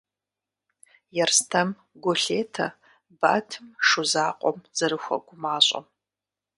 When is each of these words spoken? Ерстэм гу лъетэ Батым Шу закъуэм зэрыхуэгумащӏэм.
Ерстэм 1.23 1.69
гу 2.03 2.13
лъетэ 2.21 2.67
Батым 3.19 3.65
Шу 3.87 4.01
закъуэм 4.11 4.57
зэрыхуэгумащӏэм. 4.77 5.85